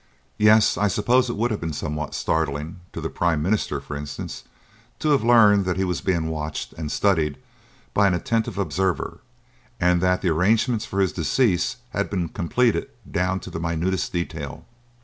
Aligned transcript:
"Yes; 0.39 0.79
I 0.79 0.87
suppose 0.87 1.29
it 1.29 1.35
would 1.37 1.51
have 1.51 1.59
been 1.61 1.73
somewhat 1.73 2.15
startling, 2.15 2.79
to 2.91 3.01
the 3.01 3.07
Prime 3.11 3.39
Minister, 3.43 3.79
for 3.79 3.95
instance, 3.95 4.45
to 4.97 5.09
have 5.09 5.23
learned 5.23 5.63
that 5.65 5.77
he 5.77 5.83
was 5.83 6.01
being 6.01 6.27
watched 6.29 6.73
and 6.73 6.91
studied 6.91 7.37
by 7.93 8.07
an 8.07 8.15
attentive 8.15 8.57
observer 8.57 9.19
and 9.79 10.01
that 10.01 10.23
the 10.23 10.29
arrangements 10.29 10.85
for 10.87 11.01
his 11.01 11.13
decease 11.13 11.75
had 11.91 12.09
been 12.09 12.29
completed 12.29 12.89
down 13.11 13.41
to 13.41 13.51
the 13.51 13.59
minutest 13.59 14.11
detail. 14.11 14.65